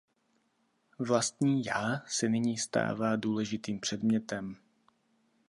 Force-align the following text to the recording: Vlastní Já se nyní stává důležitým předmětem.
Vlastní 0.99 1.63
Já 1.65 2.01
se 2.05 2.29
nyní 2.29 2.57
stává 2.57 3.15
důležitým 3.15 3.79
předmětem. 3.79 4.57